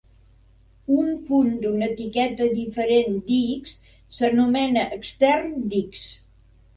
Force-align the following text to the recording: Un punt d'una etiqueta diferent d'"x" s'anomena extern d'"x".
Un 0.99 1.09
punt 1.25 1.49
d'una 1.65 1.89
etiqueta 1.95 2.47
diferent 2.59 3.19
d'"x" 3.27 3.75
s'anomena 4.21 4.87
extern 4.97 5.53
d'"x". 5.75 6.07